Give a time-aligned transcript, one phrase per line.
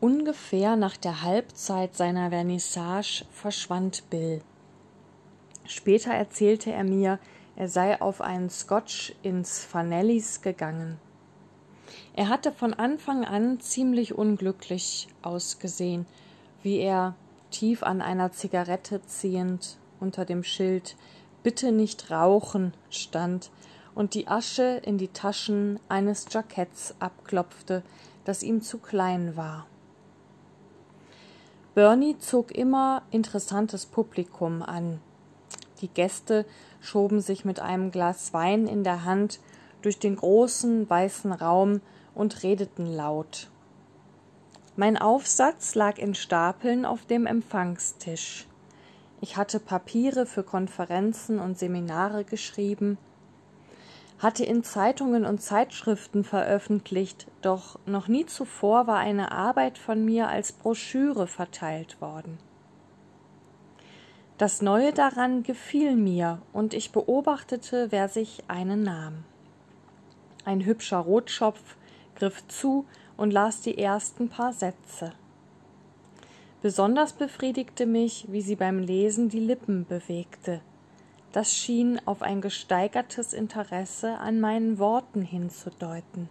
[0.00, 4.42] Ungefähr nach der Halbzeit seiner Vernissage verschwand Bill.
[5.64, 7.18] Später erzählte er mir,
[7.56, 10.98] er sei auf einen Scotch ins Fanellis gegangen.
[12.14, 16.06] Er hatte von Anfang an ziemlich unglücklich ausgesehen,
[16.62, 17.16] wie er,
[17.50, 20.96] tief an einer Zigarette ziehend, unter dem Schild
[21.42, 23.50] Bitte nicht rauchen stand
[23.96, 27.82] und die Asche in die Taschen eines Jacketts abklopfte,
[28.24, 29.66] das ihm zu klein war.
[31.78, 34.98] Bernie zog immer interessantes Publikum an.
[35.80, 36.44] Die Gäste
[36.80, 39.38] schoben sich mit einem Glas Wein in der Hand
[39.82, 41.80] durch den großen weißen Raum
[42.16, 43.48] und redeten laut.
[44.74, 48.48] Mein Aufsatz lag in Stapeln auf dem Empfangstisch.
[49.20, 52.98] Ich hatte Papiere für Konferenzen und Seminare geschrieben,
[54.18, 60.28] hatte in Zeitungen und Zeitschriften veröffentlicht, doch noch nie zuvor war eine Arbeit von mir
[60.28, 62.38] als Broschüre verteilt worden.
[64.38, 69.24] Das Neue daran gefiel mir, und ich beobachtete, wer sich eine nahm.
[70.44, 71.76] Ein hübscher Rotschopf
[72.14, 75.12] griff zu und las die ersten paar Sätze.
[76.62, 80.60] Besonders befriedigte mich, wie sie beim Lesen die Lippen bewegte,
[81.32, 86.28] das schien auf ein gesteigertes Interesse an meinen Worten hinzudeuten.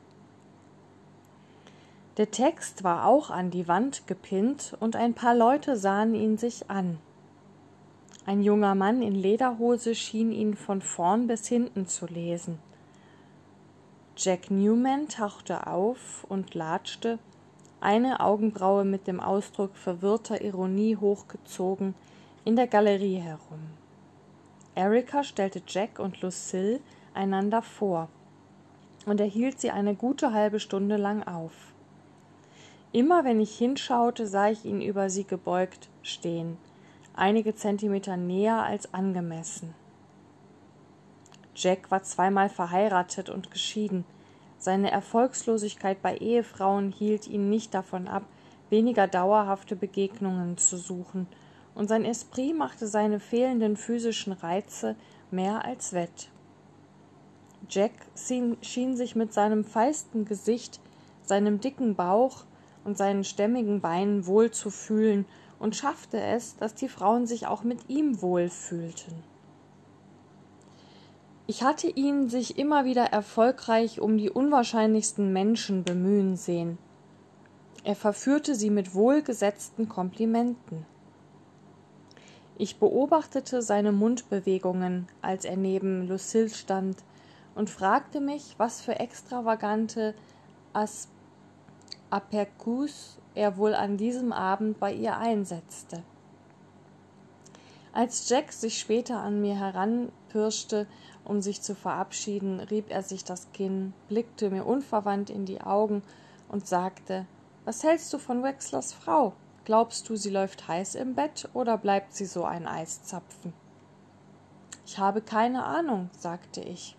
[2.18, 6.70] Der Text war auch an die Wand gepinnt und ein paar Leute sahen ihn sich
[6.70, 6.98] an.
[8.26, 12.60] Ein junger Mann in Lederhose schien ihn von vorn bis hinten zu lesen.
[14.18, 17.20] Jack Newman tauchte auf und latschte,
[17.80, 21.94] eine Augenbraue mit dem Ausdruck verwirrter Ironie hochgezogen,
[22.44, 23.60] in der Galerie herum.
[24.78, 26.82] Erika stellte Jack und Lucille
[27.16, 28.10] einander vor
[29.08, 31.74] und er hielt sie eine gute halbe Stunde lang auf.
[32.92, 36.60] Immer wenn ich hinschaute, sah ich ihn über sie gebeugt stehen,
[37.16, 39.74] einige Zentimeter näher als angemessen.
[41.56, 44.06] Jack war zweimal verheiratet und geschieden.
[44.60, 48.26] Seine Erfolgslosigkeit bei Ehefrauen hielt ihn nicht davon ab,
[48.70, 51.26] weniger dauerhafte Begegnungen zu suchen
[51.78, 54.96] und sein Esprit machte seine fehlenden physischen Reize
[55.30, 56.30] mehr als wett.
[57.70, 60.80] Jack schien sich mit seinem feisten Gesicht,
[61.22, 62.46] seinem dicken Bauch
[62.84, 65.26] und seinen stämmigen Beinen wohl zu fühlen
[65.60, 69.24] und schaffte es, dass die Frauen sich auch mit ihm wohl fühlten.
[71.46, 76.80] Ich hatte ihn sich immer wieder erfolgreich um die unwahrscheinlichsten Menschen bemühen sehen.
[77.84, 80.86] Er verführte sie mit wohlgesetzten Komplimenten.
[82.60, 87.04] Ich beobachtete seine Mundbewegungen, als er neben Lucille stand,
[87.54, 90.16] und fragte mich, was für extravagante
[90.74, 91.08] As
[93.36, 96.02] er wohl an diesem Abend bei ihr einsetzte.
[97.94, 100.88] Als Jack sich später an mir heranpirschte,
[101.26, 106.02] um sich zu verabschieden, rieb er sich das Kinn, blickte mir unverwandt in die Augen
[106.50, 107.28] und sagte
[107.66, 109.34] Was hältst du von Wexlers Frau?
[109.68, 113.52] Glaubst du, sie läuft heiß im Bett oder bleibt sie so ein Eiszapfen?
[114.86, 116.96] Ich habe keine Ahnung, sagte ich.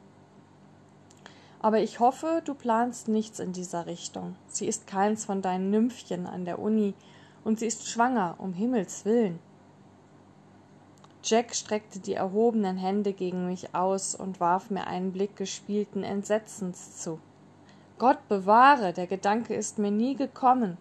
[1.62, 4.37] Aber ich hoffe, du planst nichts in dieser Richtung.
[4.49, 6.93] Sie ist keins von deinen Nymphchen an der Uni
[7.43, 9.39] und sie ist schwanger, um Himmels willen.
[11.23, 16.99] Jack streckte die erhobenen Hände gegen mich aus und warf mir einen Blick gespielten Entsetzens
[16.99, 17.19] zu.
[17.97, 20.77] Gott bewahre, der Gedanke ist mir nie gekommen.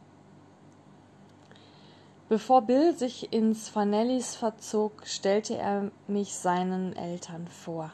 [2.30, 7.94] Bevor Bill sich ins Fanellis verzog, stellte er mich seinen Eltern vor.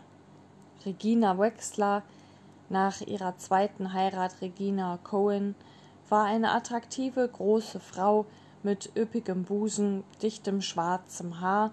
[0.87, 2.01] Regina Wexler,
[2.67, 5.53] nach ihrer zweiten Heirat Regina Cohen,
[6.09, 8.25] war eine attraktive große Frau
[8.63, 11.71] mit üppigem Busen, dichtem schwarzem Haar,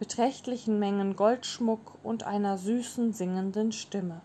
[0.00, 4.20] beträchtlichen Mengen Goldschmuck und einer süßen singenden Stimme.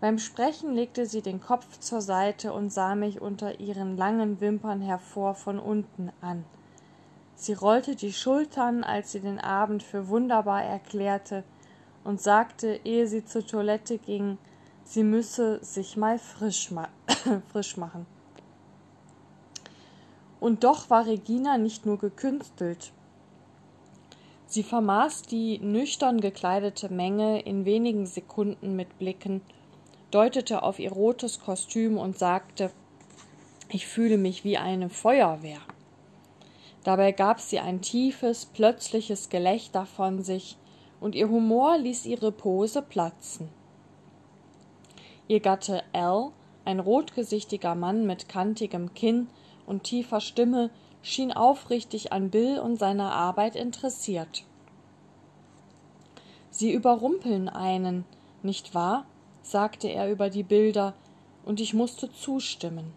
[0.00, 4.82] Beim Sprechen legte sie den Kopf zur Seite und sah mich unter ihren langen Wimpern
[4.82, 6.44] hervor von unten an.
[7.34, 11.44] Sie rollte die Schultern, als sie den Abend für wunderbar erklärte,
[12.04, 14.38] und sagte, ehe sie zur Toilette ging,
[14.84, 16.88] sie müsse sich mal frisch, ma
[17.52, 18.06] frisch machen.
[20.38, 22.92] Und doch war Regina nicht nur gekünstelt.
[24.46, 29.40] Sie vermaß die nüchtern gekleidete Menge in wenigen Sekunden mit Blicken
[30.16, 32.70] deutete auf ihr rotes Kostüm und sagte
[33.68, 35.60] Ich fühle mich wie eine Feuerwehr.
[36.84, 40.56] Dabei gab sie ein tiefes, plötzliches Gelächter von sich,
[41.00, 43.50] und ihr Humor ließ ihre Pose platzen.
[45.28, 46.30] Ihr Gatte Al,
[46.64, 49.28] ein rotgesichtiger Mann mit kantigem Kinn
[49.66, 50.70] und tiefer Stimme
[51.02, 54.44] schien aufrichtig an Bill und seiner Arbeit interessiert.
[56.48, 58.06] Sie überrumpeln einen,
[58.42, 59.04] nicht wahr?
[59.46, 60.94] Sagte er über die Bilder,
[61.44, 62.92] und ich musste zustimmen.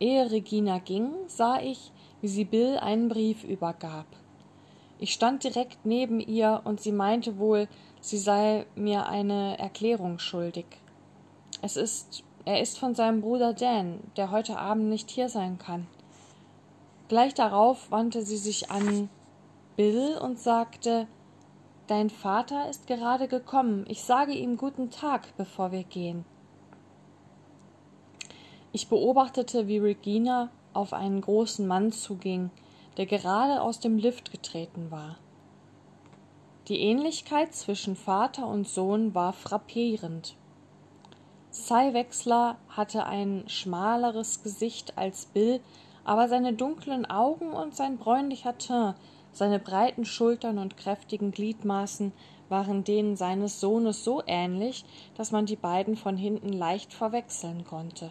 [0.00, 4.06] Ehe Regina ging, sah ich, wie sie Bill einen Brief übergab.
[4.98, 7.68] Ich stand direkt neben ihr und sie meinte wohl,
[8.00, 10.66] sie sei mir eine Erklärung schuldig.
[11.60, 15.86] Es ist, er ist von seinem Bruder Dan, der heute Abend nicht hier sein kann.
[17.06, 19.08] Gleich darauf wandte sie sich an
[19.76, 21.06] Bill und sagte,
[21.88, 23.84] Dein Vater ist gerade gekommen.
[23.88, 26.24] Ich sage ihm guten Tag, bevor wir gehen.
[28.70, 32.50] Ich beobachtete, wie Regina auf einen großen Mann zuging,
[32.96, 35.16] der gerade aus dem Lift getreten war.
[36.68, 40.36] Die Ähnlichkeit zwischen Vater und Sohn war frappierend.
[41.50, 45.60] Cy Wechsler hatte ein schmaleres Gesicht als Bill,
[46.04, 48.96] aber seine dunklen Augen und sein bräunlicher Teint,
[49.32, 52.12] seine breiten Schultern und kräftigen Gliedmaßen
[52.48, 54.84] waren denen seines Sohnes so ähnlich,
[55.16, 58.10] dass man die beiden von hinten leicht verwechseln konnte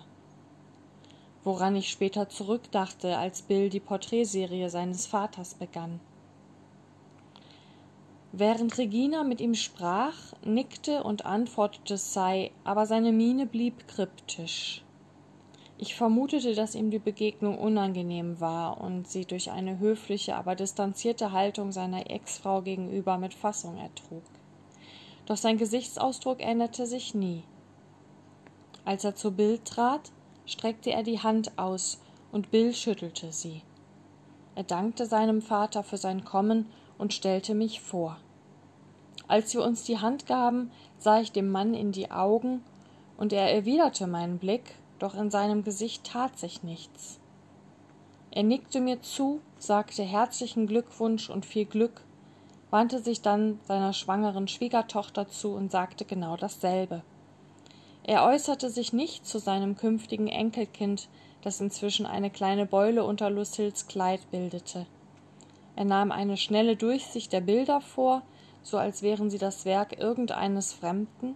[1.44, 6.00] woran ich später zurückdachte, als Bill die Porträtserie seines Vaters begann.
[8.31, 10.15] Während Regina mit ihm sprach,
[10.45, 14.83] nickte und antwortete Sai, aber seine Miene blieb kryptisch.
[15.83, 21.31] Ich vermutete, dass ihm die Begegnung unangenehm war und sie durch eine höfliche, aber distanzierte
[21.31, 24.21] Haltung seiner Ex-Frau gegenüber mit Fassung ertrug.
[25.25, 27.41] Doch sein Gesichtsausdruck änderte sich nie.
[28.85, 30.11] Als er zu Bill trat,
[30.45, 31.99] streckte er die Hand aus,
[32.31, 33.63] und Bill schüttelte sie.
[34.53, 36.67] Er dankte seinem Vater für sein Kommen
[36.99, 38.17] und stellte mich vor.
[39.27, 40.69] Als wir uns die Hand gaben,
[40.99, 42.63] sah ich dem Mann in die Augen,
[43.17, 47.19] und er erwiderte meinen Blick, doch in seinem Gesicht tat sich nichts.
[48.31, 52.01] Er nickte mir zu, sagte herzlichen Glückwunsch und viel Glück,
[52.69, 57.03] wandte sich dann seiner schwangeren Schwiegertochter zu und sagte genau dasselbe.
[58.03, 61.09] Er äußerte sich nicht zu seinem künftigen Enkelkind,
[61.42, 64.86] das inzwischen eine kleine Beule unter Lucilles Kleid bildete.
[65.75, 68.21] Er nahm eine schnelle Durchsicht der Bilder vor,
[68.63, 71.36] so als wären sie das Werk irgendeines Fremden,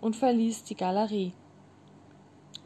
[0.00, 1.32] und verließ die Galerie.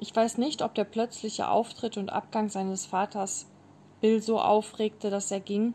[0.03, 3.47] Ich weiß nicht, ob der plötzliche Auftritt und Abgang seines Vaters
[4.01, 5.75] Bill so aufregte, dass er ging,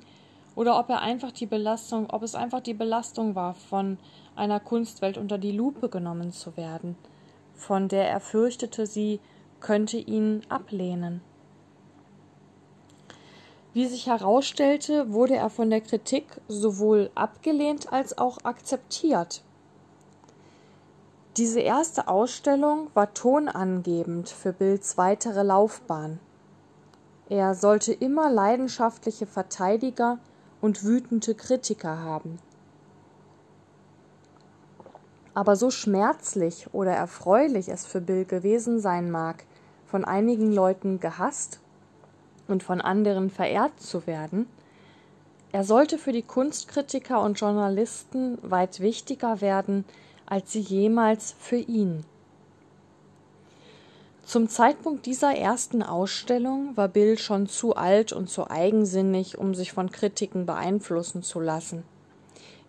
[0.54, 3.98] oder ob er einfach die Belastung, ob es einfach die Belastung war, von
[4.36, 6.96] einer Kunstwelt unter die Lupe genommen zu werden–
[7.58, 9.20] von der er fürchtete, sie
[9.60, 11.22] könnte ihn ablehnen.
[13.74, 19.42] Wie sich herausstellte, wurde er von der Kritik sowohl abgelehnt als auch akzeptiert.
[21.38, 26.20] Diese erste Ausstellung war tonangebend für Bills weitere Laufbahn.
[27.30, 30.18] Er sollte immer leidenschaftliche Verteidiger
[30.62, 32.40] und wütende Kritiker haben.
[35.36, 39.44] Aber so schmerzlich oder erfreulich es für Bill gewesen sein mag,
[39.86, 41.60] von einigen Leuten gehasst
[42.48, 44.48] und von anderen verehrt zu werden,
[45.52, 49.86] er sollte für die Kunstkritiker und Journalisten weit wichtiger werden,
[50.28, 52.04] als sie jemals für ihn.
[54.24, 59.72] Zum Zeitpunkt dieser ersten Ausstellung war Bill schon zu alt und zu eigensinnig, um sich
[59.72, 61.84] von Kritiken beeinflussen zu lassen.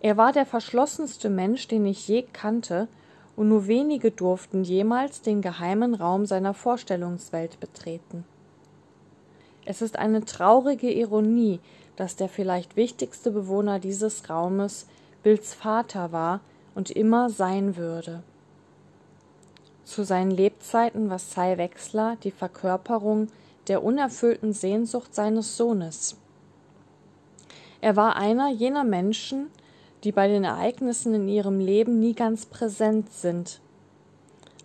[0.00, 2.86] Er war der verschlossenste Mensch, den ich je kannte,
[3.34, 8.24] und nur wenige durften jemals den geheimen Raum seiner Vorstellungswelt betreten.
[9.64, 11.60] Es ist eine traurige Ironie,
[11.96, 14.86] dass der vielleicht wichtigste Bewohner dieses Raumes
[15.24, 16.40] Bills Vater war
[16.78, 18.22] und immer sein würde.
[19.82, 23.26] Zu seinen Lebzeiten war Cy Wechsler die Verkörperung
[23.66, 26.16] der unerfüllten Sehnsucht seines Sohnes.
[27.80, 29.48] Er war einer jener Menschen,
[30.04, 33.60] die bei den Ereignissen in ihrem Leben nie ganz präsent sind.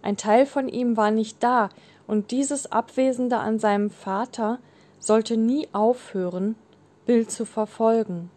[0.03, 1.69] Ein Teil von ihm war nicht da,
[2.05, 4.59] und dieses Abwesende an seinem Vater
[4.99, 6.57] sollte nie aufhören,
[7.07, 8.29] Bill zu verfolgen,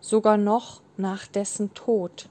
[0.00, 2.30] sogar noch nach dessen Tod.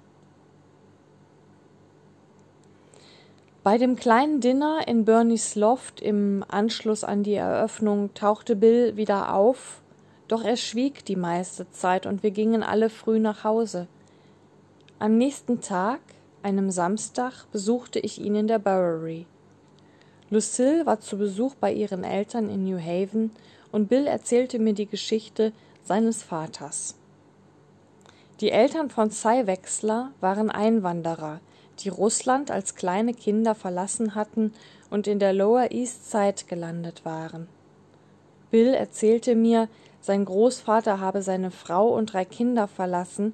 [3.64, 9.36] Bei dem kleinen Dinner in Bernies Loft im Anschluss an die Eröffnung tauchte Bill wieder
[9.36, 9.82] auf
[10.32, 13.88] doch er schwieg die meiste Zeit und wir gingen alle früh nach Hause.
[14.98, 16.00] Am nächsten Tag,
[16.42, 19.26] einem Samstag, besuchte ich ihn in der Bowery.
[20.30, 23.32] Lucille war zu Besuch bei ihren Eltern in New Haven
[23.74, 25.52] und Bill erzählte mir die Geschichte
[25.84, 26.96] seines Vaters.
[28.40, 31.42] Die Eltern von Cy Wechsler waren Einwanderer,
[31.84, 34.54] die Russland als kleine Kinder verlassen hatten
[34.90, 37.48] und in der Lower East Side gelandet waren.
[38.50, 39.70] Bill erzählte mir,
[40.02, 43.34] sein Großvater habe seine Frau und drei Kinder verlassen,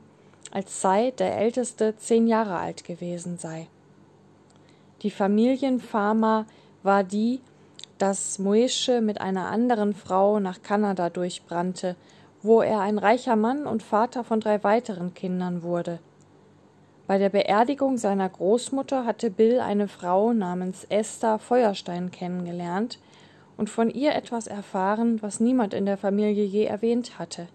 [0.51, 3.68] als Cy, der älteste, zehn Jahre alt gewesen sei.
[5.01, 6.46] Die Familienpharma
[6.84, 7.42] war die,
[7.98, 11.96] dass Moesche mit einer anderen Frau nach Kanada durchbrannte,
[12.42, 16.00] wo er ein reicher Mann und Vater von drei weiteren Kindern wurde.
[17.08, 23.00] Bei der Beerdigung seiner Großmutter hatte Bill eine Frau namens Esther Feuerstein kennengelernt
[23.56, 27.48] und von ihr etwas erfahren, was niemand in der Familie je erwähnt hatte.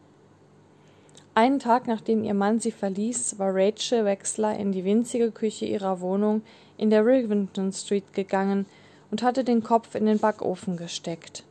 [1.35, 6.01] Einen Tag nachdem ihr Mann sie verließ, war Rachel Wexler in die winzige Küche ihrer
[6.01, 6.43] Wohnung
[6.79, 8.67] in der Rivington Street gegangen
[9.11, 11.45] und hatte den Kopf in den Backofen gesteckt.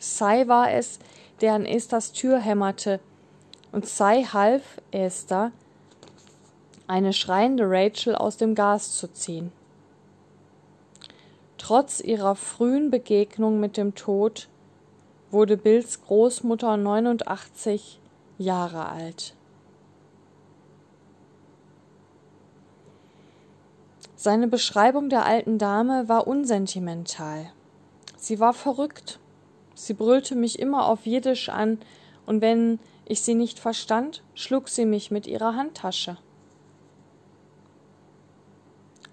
[0.00, 0.98] Cy war es,
[1.40, 3.00] der an Esthers Tür hämmerte,
[3.70, 5.52] und Cy half Esther,
[6.88, 9.52] eine schreiende Rachel aus dem Gas zu ziehen.
[11.58, 14.48] Trotz ihrer frühen Begegnung mit dem Tod
[15.30, 18.00] wurde Bills Großmutter 89
[18.38, 19.34] Jahre alt.
[24.16, 27.52] Seine Beschreibung der alten Dame war unsentimental.
[28.16, 29.20] Sie war verrückt.
[29.74, 31.78] Sie brüllte mich immer auf Jiddisch an,
[32.26, 36.18] und wenn ich sie nicht verstand, schlug sie mich mit ihrer Handtasche.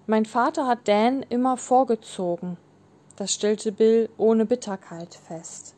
[0.08, 2.58] Mein Vater hat Dan immer vorgezogen.
[3.16, 5.74] Das stellte Bill ohne Bitterkeit fest.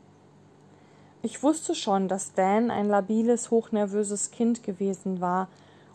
[1.23, 5.49] Ich wusste schon, dass Dan ein labiles, hochnervöses Kind gewesen war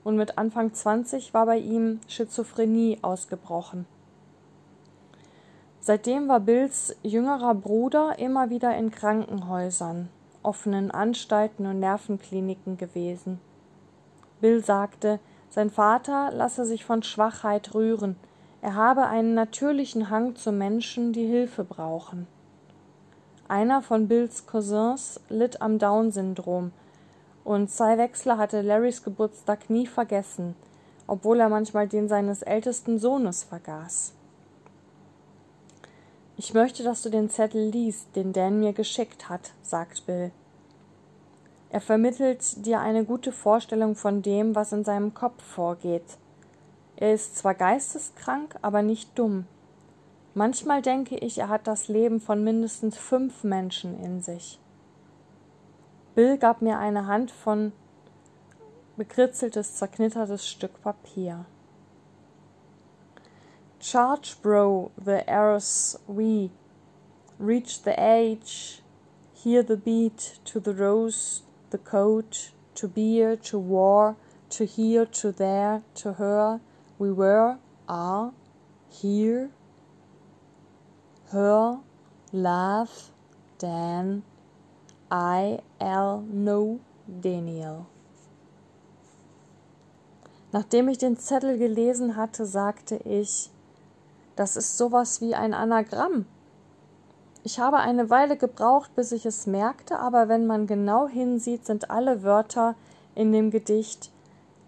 [0.03, 3.85] und mit Anfang 20 war bei ihm Schizophrenie ausgebrochen.
[5.79, 10.09] Seitdem war Bills jüngerer Bruder immer wieder in Krankenhäusern,
[10.41, 13.39] offenen Anstalten und Nervenkliniken gewesen.
[14.41, 15.19] Bill sagte,
[15.53, 18.15] sein Vater lasse sich von Schwachheit rühren,
[18.63, 22.25] er habe einen natürlichen Hang zu Menschen, die Hilfe brauchen.
[23.48, 26.72] Einer von Bills Cousins litt am Down-Syndrom
[27.43, 30.55] und Cy Wechsler hatte Larrys Geburtstag nie vergessen,
[31.05, 34.13] obwohl er manchmal den seines ältesten Sohnes vergaß.
[36.36, 40.31] Ich möchte, dass du den Zettel liest, den Dan mir geschickt hat, sagt Bill.
[41.74, 46.20] Er vermittelt dir eine gute Vorstellung von dem, was in seinem Kopf vorgeht.
[46.98, 49.48] Er ist zwar geisteskrank, aber nicht dumm.
[50.36, 54.60] Manchmal denke ich, er hat das Leben von mindestens fünf Menschen in sich.
[56.13, 57.72] Bill gab mir eine Hand von
[58.96, 61.46] bekritzeltes, zerknittertes Stück Papier.
[63.80, 66.51] Charge bro the arrows we
[67.39, 68.84] reach the age,
[69.34, 71.42] hear the beat to the rose,
[71.74, 74.15] the coat, to beer, to war,
[74.50, 76.62] to here, to there, to her,
[77.00, 77.58] we were,
[77.89, 78.32] are,
[78.89, 79.50] here,
[81.32, 81.80] her,
[82.32, 83.12] love,
[83.58, 84.24] Dan,
[85.12, 87.88] I L No Daniel.
[90.51, 93.50] Nachdem ich den Zettel gelesen hatte, sagte ich,
[94.36, 96.25] das ist sowas wie ein Anagramm.
[97.45, 101.91] Ich habe eine Weile gebraucht, bis ich es merkte, aber wenn man genau hinsieht, sind
[101.91, 102.75] alle Wörter
[103.15, 104.12] in dem Gedicht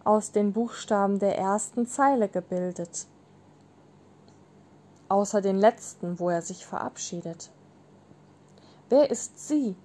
[0.03, 3.08] aus den Buchstaben der ersten Zeile gebildet.
[5.08, 7.50] Außer den letzten, wo er sich verabschiedet.
[8.89, 9.77] Wer ist sie?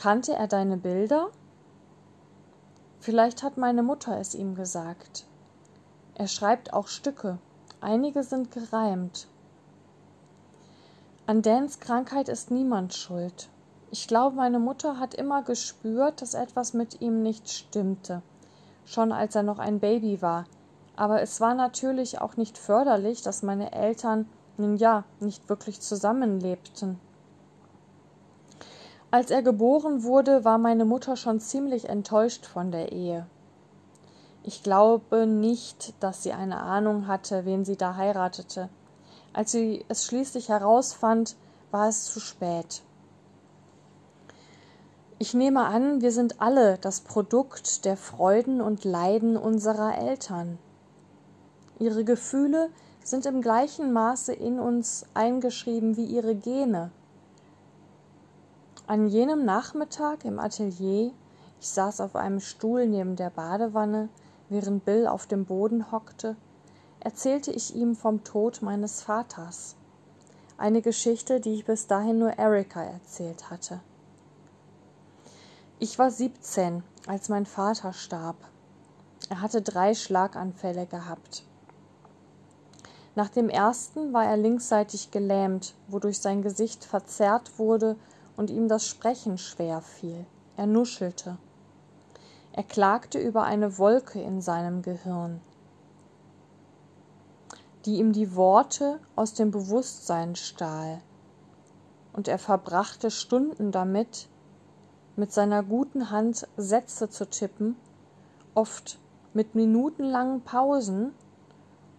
[0.00, 1.28] Kannte er deine Bilder?
[3.00, 5.26] Vielleicht hat meine Mutter es ihm gesagt.
[6.14, 7.38] Er schreibt auch Stücke.
[7.82, 9.28] Einige sind gereimt.
[11.24, 13.48] An Dans Krankheit ist niemand schuld.
[13.92, 18.22] Ich glaube, meine Mutter hat immer gespürt, dass etwas mit ihm nicht stimmte,
[18.84, 20.46] schon als er noch ein Baby war.
[20.96, 26.98] Aber es war natürlich auch nicht förderlich, dass meine Eltern, nun ja, nicht wirklich zusammenlebten.
[29.12, 33.28] Als er geboren wurde, war meine Mutter schon ziemlich enttäuscht von der Ehe.
[34.42, 38.68] Ich glaube nicht, dass sie eine Ahnung hatte, wen sie da heiratete.
[39.32, 41.36] Als sie es schließlich herausfand,
[41.70, 42.82] war es zu spät.
[45.18, 50.58] Ich nehme an, wir sind alle das Produkt der Freuden und Leiden unserer Eltern.
[51.78, 52.70] Ihre Gefühle
[53.04, 56.90] sind im gleichen Maße in uns eingeschrieben wie ihre Gene.
[58.86, 61.12] An jenem Nachmittag im Atelier,
[61.60, 64.08] ich saß auf einem Stuhl neben der Badewanne,
[64.48, 66.36] während Bill auf dem Boden hockte,
[67.04, 69.76] erzählte ich ihm vom Tod meines Vaters.
[70.56, 73.80] Eine Geschichte, die ich bis dahin nur Erika erzählt hatte.
[75.80, 78.36] Ich war siebzehn, als mein Vater starb.
[79.28, 81.44] Er hatte drei Schlaganfälle gehabt.
[83.14, 87.96] Nach dem ersten war er linksseitig gelähmt, wodurch sein Gesicht verzerrt wurde
[88.36, 90.24] und ihm das Sprechen schwer fiel.
[90.56, 91.36] Er nuschelte.
[92.52, 95.40] Er klagte über eine Wolke in seinem Gehirn,
[97.84, 101.00] die ihm die Worte aus dem Bewusstsein stahl.
[102.12, 104.28] Und er verbrachte Stunden damit,
[105.16, 107.76] mit seiner guten Hand Sätze zu tippen,
[108.54, 108.98] oft
[109.34, 111.12] mit minutenlangen Pausen,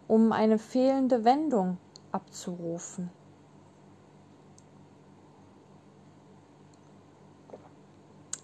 [0.08, 1.78] um eine fehlende Wendung
[2.12, 3.10] abzurufen.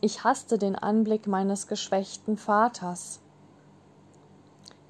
[0.02, 3.20] Ich hasste den Anblick meines geschwächten Vaters.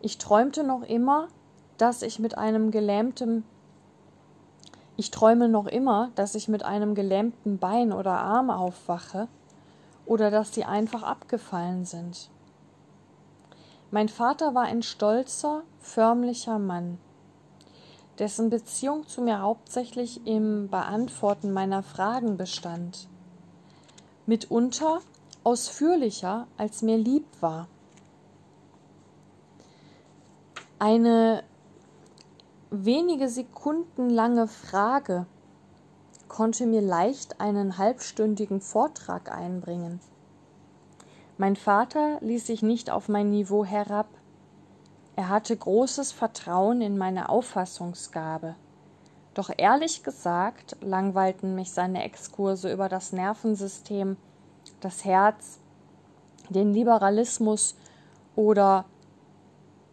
[0.01, 1.29] Ich träumte noch immer,
[1.79, 3.43] dass ich mit einem gelähmten
[4.99, 9.29] ich träume noch immer, dass ich mit einem gelähmten Bein oder Arm aufwache
[10.05, 12.29] oder dass sie einfach abgefallen sind.
[13.91, 16.97] Mein Vater war ein stolzer, förmlicher Mann,
[18.17, 23.07] dessen Beziehung zu mir hauptsächlich im Beantworten meiner Fragen bestand
[24.25, 24.99] mitunter
[25.45, 27.69] ausführlicher, als mir lieb war.
[30.77, 31.43] Eine
[32.71, 35.25] wenige Sekunden lange Frage
[36.27, 39.99] konnte mir leicht einen halbstündigen Vortrag einbringen.
[41.37, 44.07] Mein Vater ließ sich nicht auf mein Niveau herab.
[45.15, 48.55] Er hatte großes Vertrauen in meine Auffassungsgabe.
[49.33, 54.17] Doch ehrlich gesagt langweilten mich seine Exkurse über das Nervensystem,
[54.79, 55.59] das Herz,
[56.49, 57.75] den Liberalismus
[58.35, 58.85] oder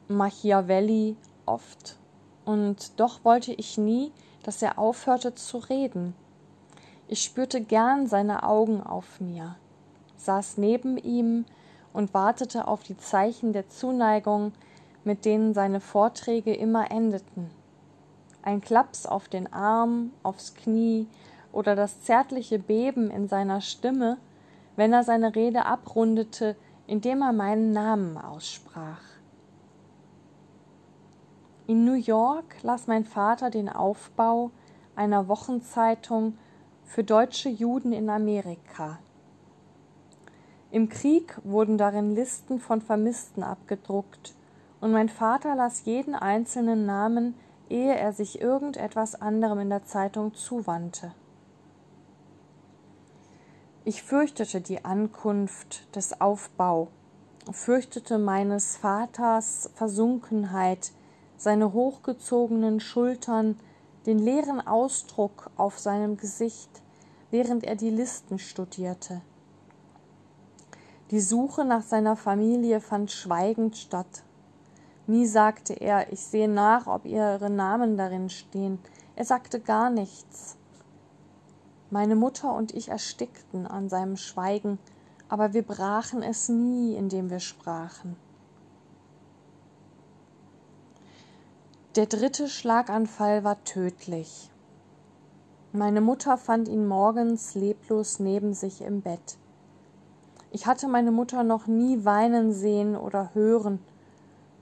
[0.08, 1.16] Machiavelli
[1.46, 1.96] oft.
[2.46, 4.10] Und doch wollte ich nie,
[4.42, 6.14] dass er aufhörte zu reden.
[7.08, 9.56] Ich spürte gern seine Augen auf mir,
[10.16, 11.44] saß neben ihm
[11.92, 14.52] und wartete auf die Zeichen der Zuneigung,
[15.04, 17.50] mit denen seine Vorträge immer endeten
[18.46, 21.08] ein Klaps auf den Arm, aufs Knie
[21.52, 24.18] oder das zärtliche Beben in seiner Stimme,
[24.76, 26.54] wenn er seine Rede abrundete,
[26.86, 29.02] indem er meinen Namen aussprach.
[31.68, 34.52] In New York las mein Vater den Aufbau
[34.94, 36.38] einer Wochenzeitung
[36.84, 39.00] für deutsche Juden in Amerika.
[40.70, 44.36] Im Krieg wurden darin Listen von Vermissten abgedruckt,
[44.80, 47.34] und mein Vater las jeden einzelnen Namen
[47.68, 51.14] ehe er sich irgendetwas anderem in der Zeitung zuwandte.
[53.84, 56.88] Ich fürchtete die Ankunft des Aufbau,
[57.50, 60.92] fürchtete meines Vaters Versunkenheit,
[61.36, 63.58] seine hochgezogenen Schultern,
[64.06, 66.70] den leeren Ausdruck auf seinem Gesicht,
[67.30, 69.20] während er die Listen studierte.
[71.10, 74.24] Die Suche nach seiner Familie fand schweigend statt.
[75.06, 78.80] Nie sagte er, ich sehe nach, ob ihre Namen darin stehen.
[79.14, 80.56] Er sagte gar nichts.
[81.90, 84.78] Meine Mutter und ich erstickten an seinem Schweigen,
[85.28, 88.16] aber wir brachen es nie, indem wir sprachen.
[91.96, 94.50] Der dritte Schlaganfall war tödlich.
[95.72, 99.38] Meine Mutter fand ihn morgens leblos neben sich im Bett.
[100.50, 103.78] Ich hatte meine Mutter noch nie weinen sehen oder hören,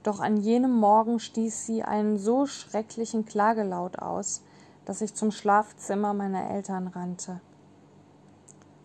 [0.01, 4.41] doch an jenem Morgen stieß sie einen so schrecklichen Klagelaut aus,
[4.85, 7.41] dass ich zum Schlafzimmer meiner Eltern rannte.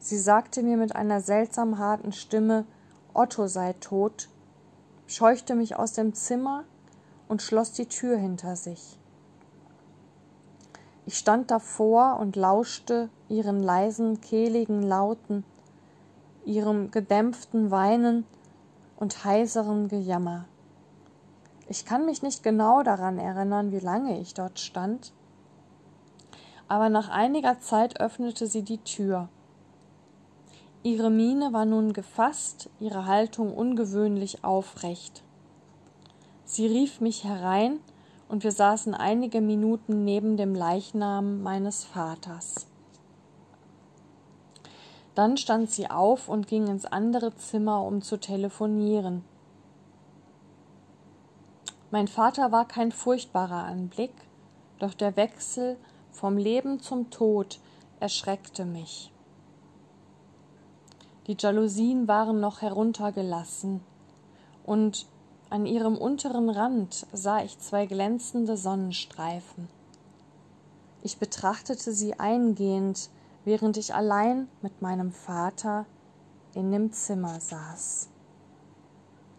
[0.01, 2.65] Sie sagte mir mit einer seltsam harten Stimme,
[3.15, 4.29] Otto sei tot,
[5.07, 6.65] scheuchte mich aus dem Zimmer
[7.31, 8.99] und schloss die Tür hinter sich.
[11.07, 15.45] Ich stand davor und lauschte ihren leisen, kehligen Lauten,
[16.45, 18.27] ihrem gedämpften Weinen
[18.97, 20.47] und heiseren Gejammer.
[21.69, 25.13] Ich kann mich nicht genau daran erinnern, wie lange ich dort stand,
[26.67, 29.29] aber nach einiger Zeit öffnete sie die Tür.
[30.83, 35.23] Ihre Miene war nun gefasst, ihre Haltung ungewöhnlich aufrecht.
[36.51, 37.79] Sie rief mich herein,
[38.29, 42.67] und wir saßen einige Minuten neben dem Leichnam meines Vaters.
[45.15, 49.25] Dann stand sie auf und ging ins andere Zimmer, um zu telefonieren.
[51.93, 54.15] Mein Vater war kein furchtbarer Anblick,
[54.81, 55.77] doch der Wechsel
[56.11, 57.61] vom Leben zum Tod
[58.01, 59.13] erschreckte mich.
[61.29, 63.83] Die Jalousien waren noch heruntergelassen,
[64.65, 65.07] und
[65.51, 69.69] an ihrem unteren Rand sah ich zwei glänzende Sonnenstreifen.
[71.03, 73.11] Ich betrachtete sie eingehend,
[73.45, 75.87] während ich allein mit meinem Vater
[76.55, 78.10] in dem Zimmer saß.